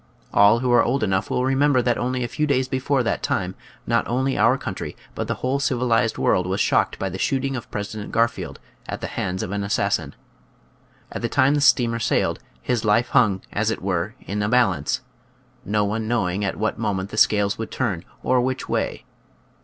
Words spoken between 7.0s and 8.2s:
the shooting of President